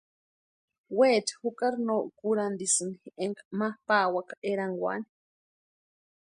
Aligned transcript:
Weecha 0.97 1.35
jukari 1.41 1.77
no 1.87 1.95
kurhantisïni 2.17 2.95
éka 3.25 3.41
ma 3.59 3.67
pawaka 3.87 4.35
erankwani. 4.51 5.07